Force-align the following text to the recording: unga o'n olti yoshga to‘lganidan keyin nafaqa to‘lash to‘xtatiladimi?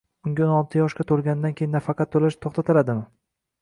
unga 0.29 0.45
o'n 0.45 0.53
olti 0.53 0.81
yoshga 0.81 1.05
to‘lganidan 1.13 1.55
keyin 1.61 1.79
nafaqa 1.79 2.11
to‘lash 2.17 2.43
to‘xtatiladimi? 2.47 3.11